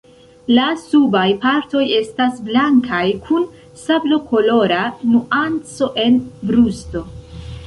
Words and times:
La 0.59 0.63
subaj 0.83 1.25
partoj 1.43 1.83
estas 1.97 2.39
blankaj 2.49 3.03
kun 3.27 3.45
sablokolora 3.83 4.81
nuanco 5.15 5.91
en 6.07 6.19
brusto. 6.51 7.07